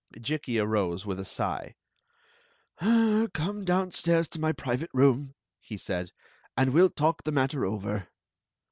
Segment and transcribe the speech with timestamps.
[0.19, 1.75] Jikki arose with a sigh."
[2.79, 6.11] Come downstairs to my private room, he said,
[6.57, 8.07] "and we 11 talk the matter over."